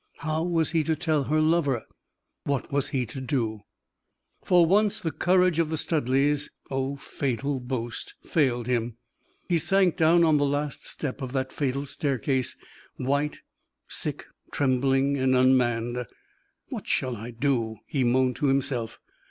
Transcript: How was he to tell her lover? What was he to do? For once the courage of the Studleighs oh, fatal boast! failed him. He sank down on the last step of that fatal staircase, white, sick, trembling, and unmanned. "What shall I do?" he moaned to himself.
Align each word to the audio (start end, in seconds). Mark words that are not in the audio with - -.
How 0.17 0.41
was 0.43 0.71
he 0.71 0.83
to 0.85 0.95
tell 0.95 1.25
her 1.25 1.39
lover? 1.39 1.83
What 2.43 2.71
was 2.71 2.87
he 2.87 3.05
to 3.05 3.21
do? 3.21 3.61
For 4.43 4.65
once 4.65 4.99
the 4.99 5.11
courage 5.11 5.59
of 5.59 5.69
the 5.69 5.77
Studleighs 5.77 6.49
oh, 6.71 6.95
fatal 6.95 7.59
boast! 7.59 8.15
failed 8.25 8.65
him. 8.65 8.97
He 9.47 9.59
sank 9.59 9.97
down 9.97 10.23
on 10.23 10.39
the 10.39 10.43
last 10.47 10.87
step 10.87 11.21
of 11.21 11.33
that 11.33 11.53
fatal 11.53 11.85
staircase, 11.85 12.57
white, 12.95 13.41
sick, 13.87 14.25
trembling, 14.51 15.17
and 15.17 15.35
unmanned. 15.35 16.07
"What 16.69 16.87
shall 16.87 17.15
I 17.15 17.29
do?" 17.29 17.75
he 17.85 18.03
moaned 18.03 18.37
to 18.37 18.47
himself. 18.47 18.99